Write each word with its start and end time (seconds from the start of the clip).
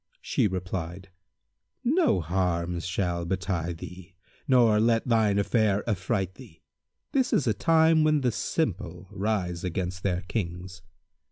She 0.19 0.47
replied, 0.47 1.09
"No 1.83 2.21
harm 2.21 2.79
shall 2.79 3.23
betide 3.23 3.77
thee, 3.77 4.15
nor 4.47 4.79
let 4.79 5.07
thine 5.07 5.37
affair 5.37 5.87
affright 5.87 6.33
thee. 6.33 6.63
This 7.11 7.31
is 7.31 7.45
a 7.45 7.53
time 7.53 8.03
when 8.03 8.21
the 8.21 8.31
simple 8.31 9.07
rise 9.11 9.63
against 9.63 10.01
their 10.01 10.21
Kings." 10.21 10.81